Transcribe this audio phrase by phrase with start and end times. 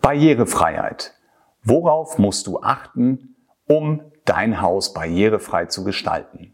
[0.00, 1.14] Barrierefreiheit.
[1.62, 6.52] Worauf musst du achten, um dein Haus barrierefrei zu gestalten?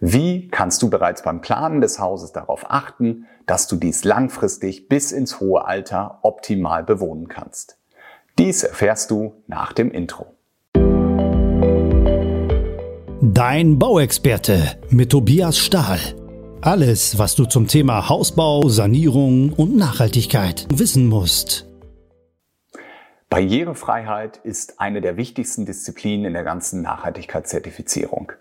[0.00, 5.12] Wie kannst du bereits beim Planen des Hauses darauf achten, dass du dies langfristig bis
[5.12, 7.76] ins hohe Alter optimal bewohnen kannst?
[8.38, 10.26] Dies erfährst du nach dem Intro.
[13.22, 15.98] Dein Bauexperte mit Tobias Stahl.
[16.62, 21.69] Alles, was du zum Thema Hausbau, Sanierung und Nachhaltigkeit wissen musst.
[23.30, 28.32] Barrierefreiheit ist eine der wichtigsten Disziplinen in der ganzen Nachhaltigkeitszertifizierung.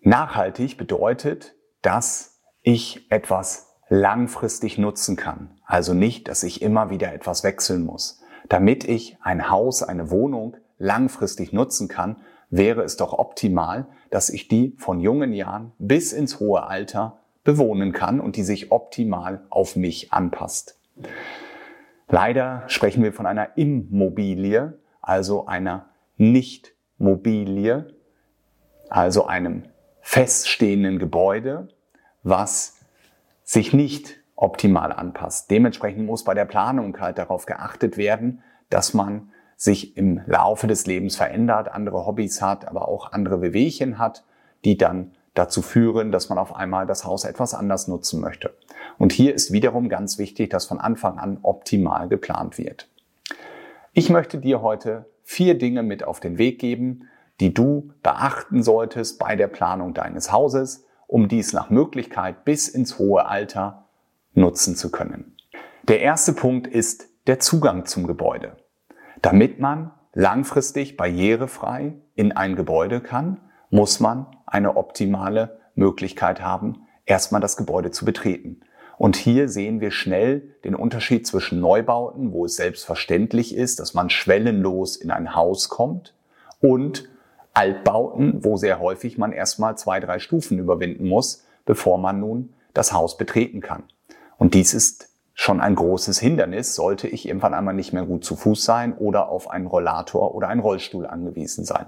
[0.00, 5.60] Nachhaltig bedeutet, dass ich etwas langfristig nutzen kann.
[5.66, 8.22] Also nicht, dass ich immer wieder etwas wechseln muss.
[8.48, 14.48] Damit ich ein Haus, eine Wohnung langfristig nutzen kann, wäre es doch optimal, dass ich
[14.48, 19.76] die von jungen Jahren bis ins hohe Alter bewohnen kann und die sich optimal auf
[19.76, 20.80] mich anpasst.
[22.08, 27.88] Leider sprechen wir von einer Immobilie, also einer Nicht-Mobilie,
[28.88, 29.64] also einem
[30.00, 31.68] feststehenden Gebäude,
[32.22, 32.78] was
[33.42, 35.50] sich nicht optimal anpasst.
[35.50, 40.86] Dementsprechend muss bei der Planung halt darauf geachtet werden, dass man sich im Laufe des
[40.86, 44.24] Lebens verändert, andere Hobbys hat, aber auch andere Wehwehchen hat,
[44.64, 48.54] die dann dazu führen, dass man auf einmal das Haus etwas anders nutzen möchte.
[48.98, 52.88] Und hier ist wiederum ganz wichtig, dass von Anfang an optimal geplant wird.
[53.92, 57.08] Ich möchte dir heute vier Dinge mit auf den Weg geben,
[57.40, 62.98] die du beachten solltest bei der Planung deines Hauses, um dies nach Möglichkeit bis ins
[62.98, 63.86] hohe Alter
[64.34, 65.36] nutzen zu können.
[65.88, 68.56] Der erste Punkt ist der Zugang zum Gebäude.
[69.20, 73.40] Damit man langfristig barrierefrei in ein Gebäude kann,
[73.76, 78.62] muss man eine optimale Möglichkeit haben, erstmal das Gebäude zu betreten.
[78.96, 84.08] Und hier sehen wir schnell den Unterschied zwischen Neubauten, wo es selbstverständlich ist, dass man
[84.08, 86.14] schwellenlos in ein Haus kommt,
[86.62, 87.06] und
[87.52, 92.94] Altbauten, wo sehr häufig man erstmal zwei, drei Stufen überwinden muss, bevor man nun das
[92.94, 93.82] Haus betreten kann.
[94.38, 98.36] Und dies ist schon ein großes Hindernis, sollte ich irgendwann einmal nicht mehr gut zu
[98.36, 101.86] Fuß sein oder auf einen Rollator oder einen Rollstuhl angewiesen sein.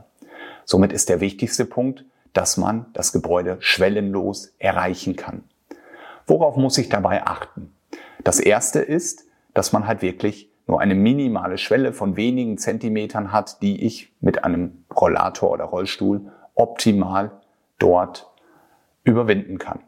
[0.70, 5.44] Somit ist der wichtigste Punkt, dass man das Gebäude schwellenlos erreichen kann.
[6.26, 7.72] Worauf muss ich dabei achten?
[8.22, 9.24] Das erste ist,
[9.54, 14.44] dass man halt wirklich nur eine minimale Schwelle von wenigen Zentimetern hat, die ich mit
[14.44, 17.30] einem Rollator oder Rollstuhl optimal
[17.78, 18.30] dort
[19.04, 19.80] überwinden kann.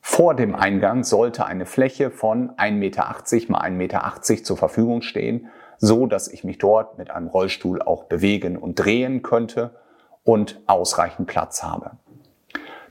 [0.00, 3.02] Vor dem Eingang sollte eine Fläche von 1,80 Meter
[3.48, 8.04] mal 1,80 Meter zur Verfügung stehen, so dass ich mich dort mit einem Rollstuhl auch
[8.04, 9.81] bewegen und drehen könnte
[10.24, 11.92] und ausreichend Platz habe.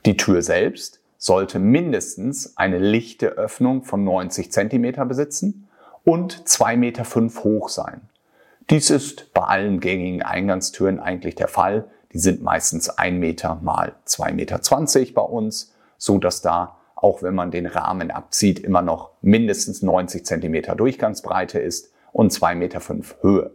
[0.04, 5.68] Die Tür selbst sollte mindestens eine lichte Öffnung von 90 Zentimeter besitzen
[6.04, 7.04] und 2,5 Meter
[7.44, 8.08] hoch sein.
[8.70, 11.84] Dies ist bei allen gängigen Eingangstüren eigentlich der Fall.
[12.12, 14.60] Die sind meistens 1 Meter mal 2,20 Meter
[15.14, 20.26] bei uns, so dass da, auch wenn man den Rahmen abzieht, immer noch mindestens 90
[20.26, 22.80] Zentimeter Durchgangsbreite ist und 2,5 Meter
[23.20, 23.50] Höhe.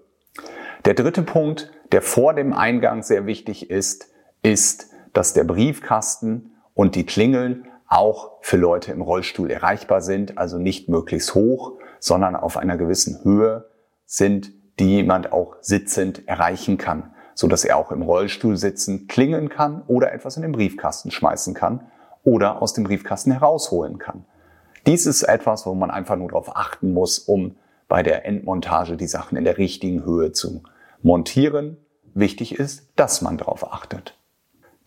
[0.86, 4.10] Der dritte Punkt, der vor dem Eingang sehr wichtig ist,
[4.42, 10.58] ist, dass der Briefkasten und die Klingeln auch für Leute im Rollstuhl erreichbar sind, also
[10.58, 13.70] nicht möglichst hoch, sondern auf einer gewissen Höhe
[14.06, 19.50] sind, die jemand auch sitzend erreichen kann, so dass er auch im Rollstuhl sitzen klingeln
[19.50, 21.88] kann oder etwas in den Briefkasten schmeißen kann
[22.24, 24.26] oder aus dem Briefkasten herausholen kann.
[24.86, 27.56] Dies ist etwas, wo man einfach nur darauf achten muss, um
[27.88, 30.62] bei der Endmontage die Sachen in der richtigen Höhe zu
[31.02, 31.78] montieren.
[32.14, 34.18] Wichtig ist, dass man darauf achtet.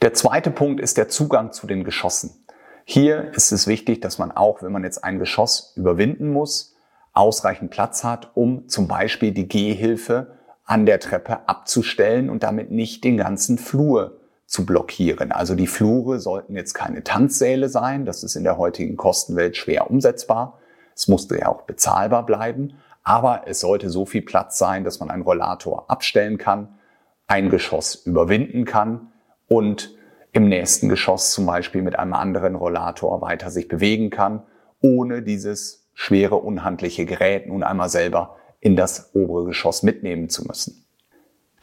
[0.02, 2.44] Der zweite Punkt ist der Zugang zu den Geschossen.
[2.84, 6.74] Hier ist es wichtig, dass man auch, wenn man jetzt ein Geschoss überwinden muss,
[7.12, 13.04] ausreichend Platz hat, um zum Beispiel die Gehhilfe an der Treppe abzustellen und damit nicht
[13.04, 15.30] den ganzen Flur zu blockieren.
[15.30, 18.04] Also die Flure sollten jetzt keine Tanzsäle sein.
[18.04, 20.58] Das ist in der heutigen Kostenwelt schwer umsetzbar.
[20.94, 22.74] Es musste ja auch bezahlbar bleiben.
[23.02, 26.78] Aber es sollte so viel Platz sein, dass man einen Rollator abstellen kann,
[27.26, 29.12] ein Geschoss überwinden kann
[29.48, 29.94] und
[30.32, 34.42] im nächsten Geschoss zum Beispiel mit einem anderen Rollator weiter sich bewegen kann,
[34.80, 40.86] ohne dieses schwere, unhandliche Gerät nun einmal selber in das obere Geschoss mitnehmen zu müssen.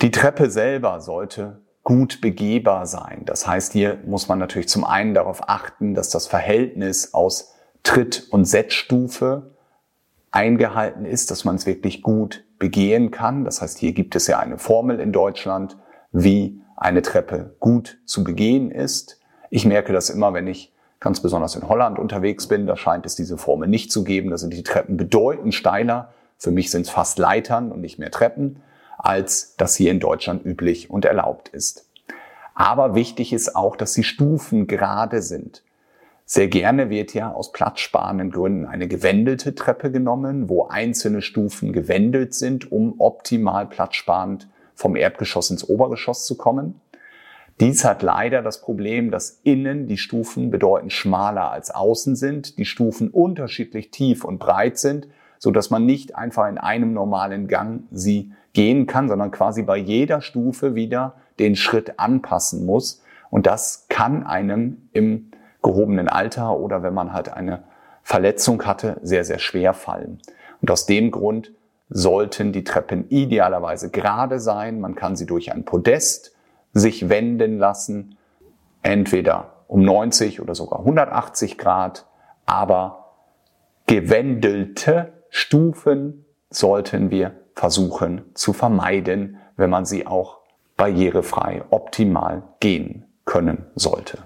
[0.01, 3.23] Die Treppe selber sollte gut begehbar sein.
[3.25, 7.53] Das heißt, hier muss man natürlich zum einen darauf achten, dass das Verhältnis aus
[7.83, 9.55] Tritt- und Setzstufe
[10.37, 13.43] eingehalten ist, dass man es wirklich gut begehen kann.
[13.43, 15.77] Das heißt, hier gibt es ja eine Formel in Deutschland,
[16.11, 19.19] wie eine Treppe gut zu begehen ist.
[19.49, 23.15] Ich merke das immer, wenn ich ganz besonders in Holland unterwegs bin, da scheint es
[23.15, 24.29] diese Formel nicht zu geben.
[24.29, 28.11] Da sind die Treppen bedeutend steiler, für mich sind es fast Leitern und nicht mehr
[28.11, 28.61] Treppen,
[28.99, 31.89] als das hier in Deutschland üblich und erlaubt ist.
[32.53, 35.63] Aber wichtig ist auch, dass die Stufen gerade sind.
[36.29, 42.33] Sehr gerne wird ja aus platzsparenden Gründen eine gewendelte Treppe genommen, wo einzelne Stufen gewendelt
[42.33, 46.81] sind, um optimal platzsparend vom Erdgeschoss ins Obergeschoss zu kommen.
[47.61, 52.65] Dies hat leider das Problem, dass innen die Stufen bedeutend schmaler als außen sind, die
[52.65, 55.07] Stufen unterschiedlich tief und breit sind,
[55.39, 59.77] so dass man nicht einfach in einem normalen Gang sie gehen kann, sondern quasi bei
[59.77, 63.01] jeder Stufe wieder den Schritt anpassen muss.
[63.29, 65.31] Und das kann einem im
[65.67, 67.63] gehobenen Alter oder wenn man halt eine
[68.01, 70.21] Verletzung hatte, sehr, sehr schwer fallen.
[70.61, 71.51] Und aus dem Grund
[71.89, 74.79] sollten die Treppen idealerweise gerade sein.
[74.79, 76.33] Man kann sie durch ein Podest
[76.73, 78.17] sich wenden lassen,
[78.81, 82.05] entweder um 90 oder sogar 180 Grad,
[82.45, 83.13] aber
[83.87, 90.37] gewendelte Stufen sollten wir versuchen zu vermeiden, wenn man sie auch
[90.77, 94.19] barrierefrei optimal gehen können sollte.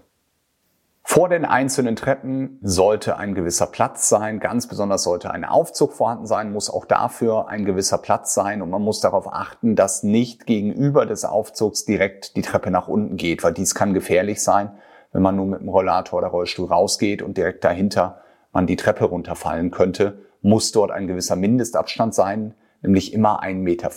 [1.13, 4.39] Vor den einzelnen Treppen sollte ein gewisser Platz sein.
[4.39, 8.61] Ganz besonders sollte ein Aufzug vorhanden sein, muss auch dafür ein gewisser Platz sein.
[8.61, 13.17] Und man muss darauf achten, dass nicht gegenüber des Aufzugs direkt die Treppe nach unten
[13.17, 14.71] geht, weil dies kann gefährlich sein,
[15.11, 18.21] wenn man nur mit dem Rollator oder Rollstuhl rausgeht und direkt dahinter
[18.53, 22.53] man die Treppe runterfallen könnte, muss dort ein gewisser Mindestabstand sein,
[22.83, 23.89] nämlich immer 1,50 Meter,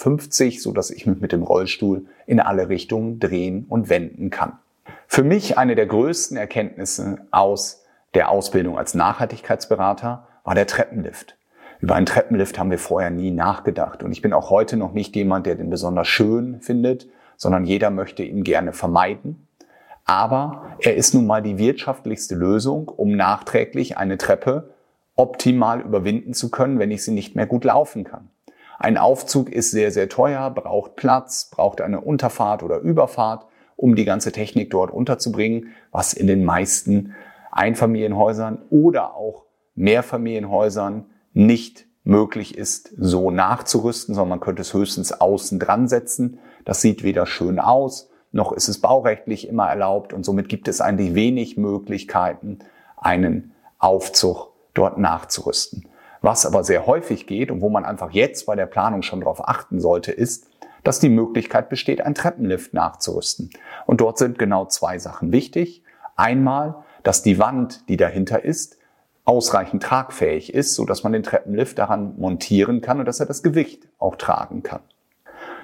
[0.58, 4.58] so dass ich mich mit dem Rollstuhl in alle Richtungen drehen und wenden kann.
[5.06, 7.84] Für mich eine der größten Erkenntnisse aus
[8.14, 11.36] der Ausbildung als Nachhaltigkeitsberater war der Treppenlift.
[11.80, 14.02] Über einen Treppenlift haben wir vorher nie nachgedacht.
[14.02, 17.90] Und ich bin auch heute noch nicht jemand, der den besonders schön findet, sondern jeder
[17.90, 19.46] möchte ihn gerne vermeiden.
[20.04, 24.74] Aber er ist nun mal die wirtschaftlichste Lösung, um nachträglich eine Treppe
[25.16, 28.30] optimal überwinden zu können, wenn ich sie nicht mehr gut laufen kann.
[28.78, 34.04] Ein Aufzug ist sehr, sehr teuer, braucht Platz, braucht eine Unterfahrt oder Überfahrt um die
[34.04, 37.14] ganze Technik dort unterzubringen, was in den meisten
[37.50, 39.44] Einfamilienhäusern oder auch
[39.74, 46.38] Mehrfamilienhäusern nicht möglich ist, so nachzurüsten, sondern man könnte es höchstens außen dran setzen.
[46.64, 50.80] Das sieht weder schön aus, noch ist es baurechtlich immer erlaubt und somit gibt es
[50.80, 52.58] eigentlich wenig Möglichkeiten,
[52.96, 55.86] einen Aufzug dort nachzurüsten.
[56.20, 59.46] Was aber sehr häufig geht und wo man einfach jetzt bei der Planung schon darauf
[59.46, 60.48] achten sollte, ist,
[60.84, 63.50] dass die Möglichkeit besteht, einen Treppenlift nachzurüsten.
[63.86, 65.82] Und dort sind genau zwei Sachen wichtig.
[66.14, 68.78] Einmal, dass die Wand, die dahinter ist,
[69.24, 73.42] ausreichend tragfähig ist, so dass man den Treppenlift daran montieren kann und dass er das
[73.42, 74.82] Gewicht auch tragen kann.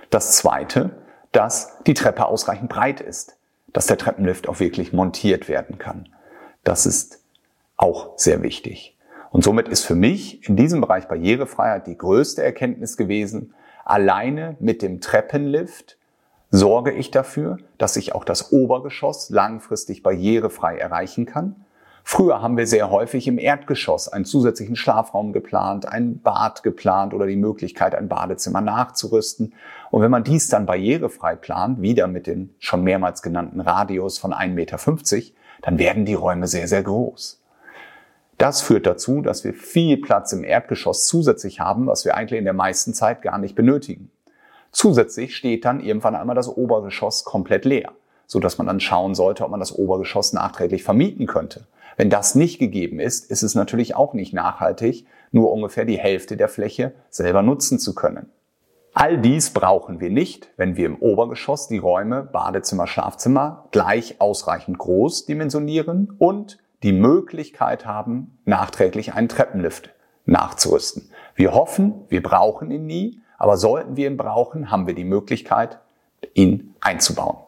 [0.09, 0.91] Das zweite,
[1.33, 3.37] dass die Treppe ausreichend breit ist,
[3.73, 6.09] dass der Treppenlift auch wirklich montiert werden kann.
[6.65, 7.23] Das ist
[7.77, 8.97] auch sehr wichtig.
[9.31, 13.55] Und somit ist für mich in diesem Bereich Barrierefreiheit die größte Erkenntnis gewesen,
[13.91, 15.99] Alleine mit dem Treppenlift
[16.53, 21.65] sorge ich dafür, dass ich auch das Obergeschoss langfristig barrierefrei erreichen kann.
[22.05, 27.27] Früher haben wir sehr häufig im Erdgeschoss einen zusätzlichen Schlafraum geplant, ein Bad geplant oder
[27.27, 29.55] die Möglichkeit, ein Badezimmer nachzurüsten.
[29.91, 34.33] Und wenn man dies dann barrierefrei plant, wieder mit dem schon mehrmals genannten Radius von
[34.33, 34.79] 1,50 Meter,
[35.63, 37.40] dann werden die Räume sehr, sehr groß.
[38.41, 42.47] Das führt dazu, dass wir viel Platz im Erdgeschoss zusätzlich haben, was wir eigentlich in
[42.47, 44.11] der meisten Zeit gar nicht benötigen.
[44.73, 47.93] Zusätzlich steht dann irgendwann einmal das Obergeschoss komplett leer,
[48.27, 51.67] so dass man dann schauen sollte, ob man das Obergeschoss nachträglich vermieten könnte.
[51.99, 56.39] Wenn das nicht gegeben ist, ist es natürlich auch nicht nachhaltig, nur ungefähr die Hälfte
[56.39, 58.31] der Fläche selber nutzen zu können.
[58.95, 64.79] All dies brauchen wir nicht, wenn wir im Obergeschoss die Räume Badezimmer, Schlafzimmer gleich ausreichend
[64.79, 69.91] groß dimensionieren und die Möglichkeit haben, nachträglich einen Treppenlift
[70.25, 71.11] nachzurüsten.
[71.35, 75.79] Wir hoffen, wir brauchen ihn nie, aber sollten wir ihn brauchen, haben wir die Möglichkeit,
[76.35, 77.39] ihn einzubauen.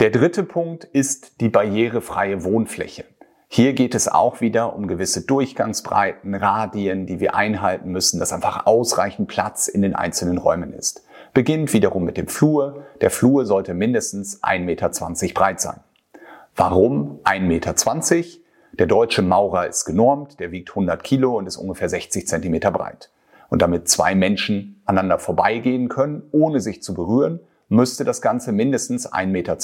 [0.00, 3.04] Der dritte Punkt ist die barrierefreie Wohnfläche.
[3.48, 8.64] Hier geht es auch wieder um gewisse Durchgangsbreiten, Radien, die wir einhalten müssen, dass einfach
[8.64, 11.04] ausreichend Platz in den einzelnen Räumen ist.
[11.34, 12.86] Beginnt wiederum mit dem Flur.
[13.02, 15.80] Der Flur sollte mindestens 1,20 Meter breit sein.
[16.56, 17.74] Warum 1,20 Meter?
[18.72, 23.10] Der deutsche Maurer ist genormt, der wiegt 100 Kilo und ist ungefähr 60 Zentimeter breit.
[23.48, 29.10] Und damit zwei Menschen aneinander vorbeigehen können, ohne sich zu berühren, müsste das Ganze mindestens
[29.10, 29.56] 1,20 Meter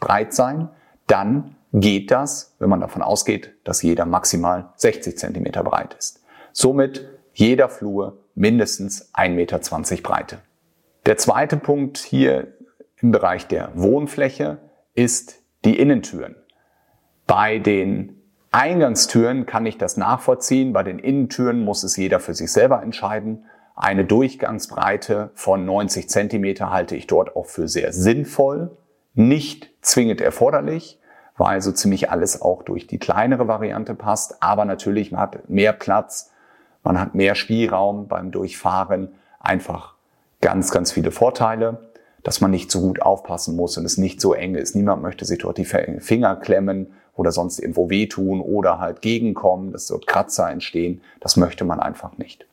[0.00, 0.68] breit sein.
[1.06, 6.24] Dann geht das, wenn man davon ausgeht, dass jeder maximal 60 Zentimeter breit ist.
[6.52, 9.58] Somit jeder Flur mindestens 1,20 Meter
[10.02, 10.38] Breite.
[11.06, 12.54] Der zweite Punkt hier
[13.00, 14.58] im Bereich der Wohnfläche
[14.94, 16.36] ist die Innentüren.
[17.26, 22.50] Bei den Eingangstüren kann ich das nachvollziehen, bei den Innentüren muss es jeder für sich
[22.50, 23.44] selber entscheiden.
[23.74, 28.74] Eine Durchgangsbreite von 90 Zentimeter halte ich dort auch für sehr sinnvoll,
[29.12, 31.00] nicht zwingend erforderlich,
[31.36, 34.42] weil so ziemlich alles auch durch die kleinere Variante passt.
[34.42, 36.30] Aber natürlich, man hat mehr Platz,
[36.82, 39.08] man hat mehr Spielraum beim Durchfahren,
[39.40, 39.96] einfach
[40.40, 41.85] ganz, ganz viele Vorteile,
[42.26, 44.74] dass man nicht so gut aufpassen muss und es nicht so eng ist.
[44.74, 49.86] Niemand möchte sich dort die Finger klemmen oder sonst irgendwo wehtun oder halt gegenkommen, dass
[49.86, 51.02] dort Kratzer entstehen.
[51.20, 52.44] Das möchte man einfach nicht.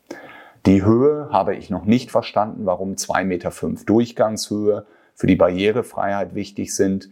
[0.67, 3.51] Die Höhe habe ich noch nicht verstanden, warum 2,5 Meter
[3.83, 7.09] Durchgangshöhe für die Barrierefreiheit wichtig sind.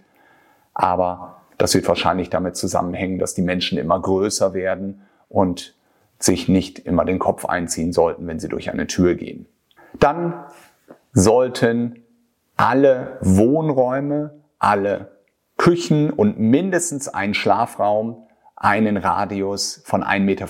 [0.75, 5.73] Aber das wird wahrscheinlich damit zusammenhängen, dass die Menschen immer größer werden und
[6.19, 9.47] sich nicht immer den Kopf einziehen sollten, wenn sie durch eine Tür gehen.
[9.99, 10.43] Dann
[11.11, 12.03] sollten
[12.61, 15.17] alle Wohnräume, alle
[15.57, 20.45] Küchen und mindestens ein Schlafraum einen Radius von 1,50 Meter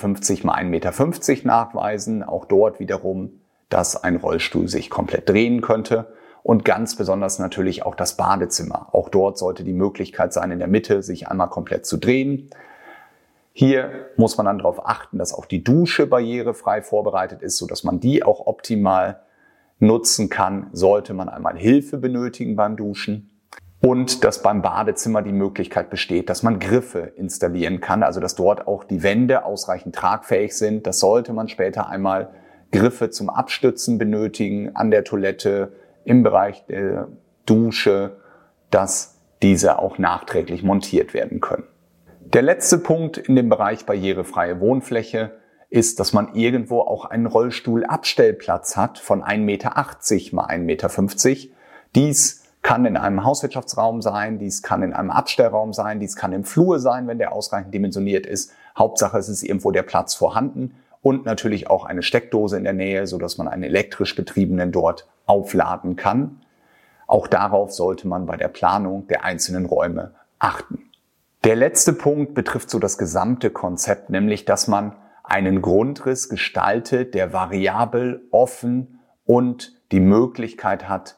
[0.45, 2.23] mal 1,50 Meter nachweisen.
[2.23, 3.39] Auch dort wiederum,
[3.69, 6.11] dass ein Rollstuhl sich komplett drehen könnte.
[6.43, 8.89] Und ganz besonders natürlich auch das Badezimmer.
[8.91, 12.49] Auch dort sollte die Möglichkeit sein, in der Mitte sich einmal komplett zu drehen.
[13.53, 18.01] Hier muss man dann darauf achten, dass auch die Dusche barrierefrei vorbereitet ist, sodass man
[18.01, 19.21] die auch optimal
[19.81, 23.27] nutzen kann, sollte man einmal Hilfe benötigen beim Duschen.
[23.81, 28.67] Und dass beim Badezimmer die Möglichkeit besteht, dass man Griffe installieren kann, also dass dort
[28.67, 30.85] auch die Wände ausreichend tragfähig sind.
[30.85, 32.29] Das sollte man später einmal
[32.71, 35.73] Griffe zum Abstützen benötigen an der Toilette,
[36.03, 37.09] im Bereich der
[37.45, 38.17] Dusche,
[38.69, 41.63] dass diese auch nachträglich montiert werden können.
[42.19, 45.31] Der letzte Punkt in dem Bereich barrierefreie Wohnfläche
[45.71, 49.69] ist, dass man irgendwo auch einen Rollstuhlabstellplatz hat von 1,80 Meter
[50.33, 51.55] mal 1,50 Meter.
[51.95, 56.43] Dies kann in einem Hauswirtschaftsraum sein, dies kann in einem Abstellraum sein, dies kann im
[56.43, 58.51] Flur sein, wenn der ausreichend dimensioniert ist.
[58.77, 63.07] Hauptsache es ist irgendwo der Platz vorhanden und natürlich auch eine Steckdose in der Nähe,
[63.07, 66.41] so dass man einen elektrisch betriebenen dort aufladen kann.
[67.07, 70.91] Auch darauf sollte man bei der Planung der einzelnen Räume achten.
[71.45, 77.33] Der letzte Punkt betrifft so das gesamte Konzept, nämlich dass man einen Grundriss gestaltet, der
[77.33, 81.17] variabel, offen und die Möglichkeit hat,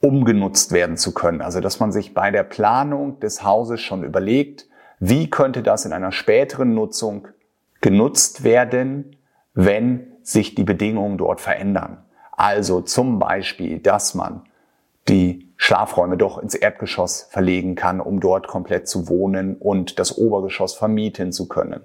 [0.00, 1.40] umgenutzt werden zu können.
[1.40, 4.66] Also dass man sich bei der Planung des Hauses schon überlegt,
[5.00, 7.28] wie könnte das in einer späteren Nutzung
[7.80, 9.16] genutzt werden,
[9.54, 12.04] wenn sich die Bedingungen dort verändern.
[12.32, 14.42] Also zum Beispiel, dass man
[15.08, 20.74] die Schlafräume doch ins Erdgeschoss verlegen kann, um dort komplett zu wohnen und das Obergeschoss
[20.74, 21.82] vermieten zu können.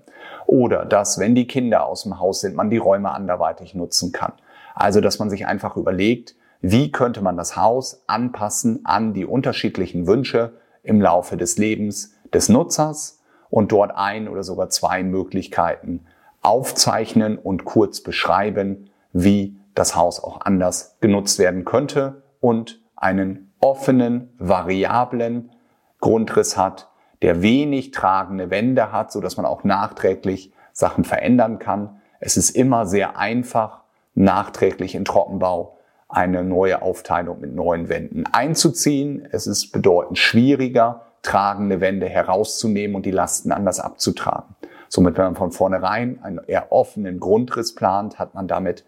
[0.50, 4.34] Oder dass, wenn die Kinder aus dem Haus sind, man die Räume anderweitig nutzen kann.
[4.74, 10.08] Also, dass man sich einfach überlegt, wie könnte man das Haus anpassen an die unterschiedlichen
[10.08, 16.08] Wünsche im Laufe des Lebens des Nutzers und dort ein oder sogar zwei Möglichkeiten
[16.42, 24.34] aufzeichnen und kurz beschreiben, wie das Haus auch anders genutzt werden könnte und einen offenen,
[24.40, 25.52] variablen
[26.00, 26.89] Grundriss hat,
[27.22, 32.00] der wenig tragende Wände hat, so dass man auch nachträglich Sachen verändern kann.
[32.20, 33.82] Es ist immer sehr einfach,
[34.16, 39.28] nachträglich in Trockenbau eine neue Aufteilung mit neuen Wänden einzuziehen.
[39.32, 44.56] Es ist bedeutend schwieriger, tragende Wände herauszunehmen und die Lasten anders abzutragen.
[44.88, 48.84] Somit, wenn man von vornherein einen eher offenen Grundriss plant, hat man damit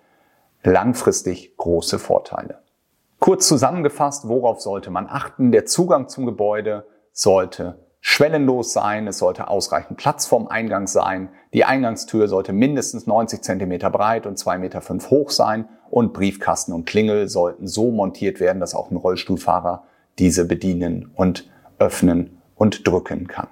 [0.64, 2.60] langfristig große Vorteile.
[3.20, 5.52] Kurz zusammengefasst, worauf sollte man achten?
[5.52, 11.66] Der Zugang zum Gebäude sollte schwellenlos sein, es sollte ausreichend Platz vorm Eingang sein, die
[11.66, 15.68] Eingangstür sollte mindestens 90 cm breit und 2,5 Meter hoch sein.
[15.90, 19.84] Und Briefkasten und Klingel sollten so montiert werden, dass auch ein Rollstuhlfahrer
[20.20, 23.48] diese bedienen und öffnen und drücken kann.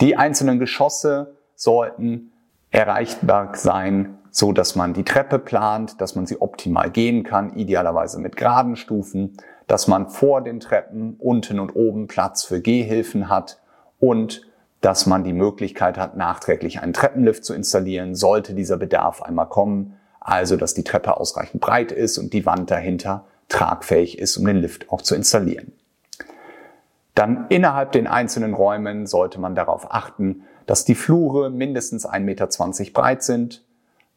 [0.00, 2.32] Die einzelnen Geschosse sollten
[2.70, 8.18] erreichbar sein, so dass man die Treppe plant, dass man sie optimal gehen kann, idealerweise
[8.18, 9.36] mit geraden Stufen,
[9.66, 13.60] dass man vor den Treppen unten und oben Platz für Gehhilfen hat
[13.98, 14.42] und
[14.80, 19.96] dass man die Möglichkeit hat, nachträglich einen Treppenlift zu installieren, sollte dieser Bedarf einmal kommen.
[20.20, 24.56] Also, dass die Treppe ausreichend breit ist und die Wand dahinter tragfähig ist, um den
[24.56, 25.72] Lift auch zu installieren.
[27.14, 32.48] Dann innerhalb den einzelnen Räumen sollte man darauf achten, dass die Flure mindestens 1,20 Meter
[32.92, 33.64] breit sind.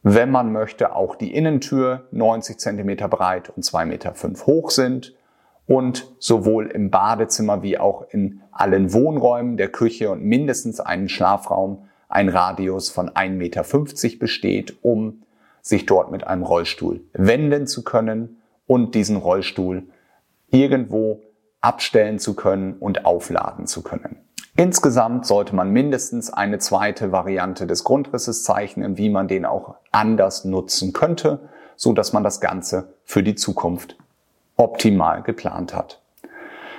[0.04, 4.14] Wenn man möchte, auch die Innentür 90 Zentimeter breit und 2,5 Meter
[4.46, 5.16] hoch sind.
[5.70, 11.84] Und sowohl im Badezimmer wie auch in allen Wohnräumen der Küche und mindestens einen Schlafraum
[12.08, 13.64] ein Radius von 1,50 Meter
[14.18, 15.22] besteht, um
[15.62, 19.84] sich dort mit einem Rollstuhl wenden zu können und diesen Rollstuhl
[20.50, 21.22] irgendwo
[21.62, 24.16] abstellen zu können und aufladen zu können.
[24.56, 30.46] Insgesamt sollte man mindestens eine zweite Variante des Grundrisses zeichnen, wie man den auch anders
[30.46, 33.98] nutzen könnte, so dass man das Ganze für die Zukunft
[34.60, 36.02] optimal geplant hat.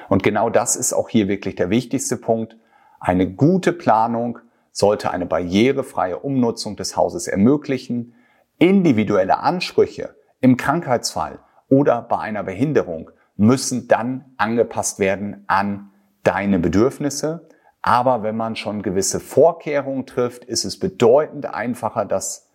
[0.09, 2.57] Und genau das ist auch hier wirklich der wichtigste Punkt.
[3.01, 4.39] Eine gute Planung
[4.71, 8.15] sollte eine barrierefreie Umnutzung des Hauses ermöglichen.
[8.59, 11.39] Individuelle Ansprüche im Krankheitsfall
[11.71, 15.91] oder bei einer Behinderung müssen dann angepasst werden an
[16.23, 17.49] deine Bedürfnisse.
[17.81, 22.47] Aber wenn man schon gewisse Vorkehrungen trifft, ist es bedeutend einfacher, das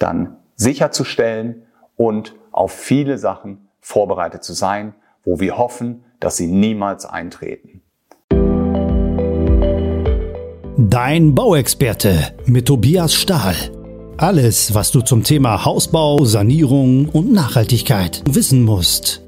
[0.00, 7.06] dann sicherzustellen und auf viele Sachen vorbereitet zu sein, wo wir hoffen, dass sie niemals
[7.06, 7.82] eintreten.
[10.76, 13.54] Dein Bauexperte mit Tobias Stahl.
[14.16, 19.25] Alles, was du zum Thema Hausbau, Sanierung und Nachhaltigkeit wissen musst.